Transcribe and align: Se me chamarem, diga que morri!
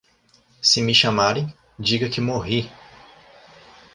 Se 0.61 0.81
me 0.81 0.95
chamarem, 0.95 1.45
diga 1.77 2.09
que 2.09 2.19
morri! 2.19 2.71